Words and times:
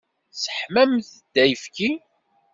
Tesseḥmamt-d 0.31 1.35
ayefki? 1.43 1.91